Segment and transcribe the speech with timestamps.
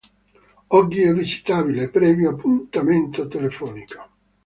[0.69, 4.09] Oggi è visitabile previo appuntamento telefonico.